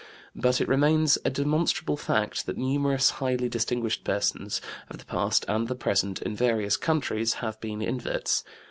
But 0.35 0.59
it 0.59 0.67
remains 0.67 1.19
a 1.23 1.29
demonstrable 1.29 1.95
fact 1.95 2.47
that 2.47 2.57
numerous 2.57 3.11
highly 3.21 3.47
distinguished 3.47 4.03
persons, 4.03 4.59
of 4.89 4.97
the 4.97 5.05
past 5.05 5.45
and 5.47 5.67
the 5.67 5.75
present, 5.75 6.23
in 6.23 6.35
various 6.35 6.75
countries, 6.75 7.33
have 7.35 7.61
been 7.61 7.83
inverts. 7.83 8.43